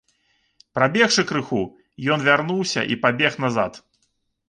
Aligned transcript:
Прабегшы 0.77 1.25
крыху, 1.33 1.61
ён 2.17 2.29
вярнуўся 2.31 2.89
і 2.97 3.01
пабег 3.07 3.43
назад. 3.47 3.73